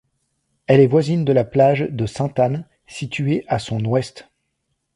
[0.65, 4.29] Elle est voisine de la plage de Sainte-Anne située à son ouest.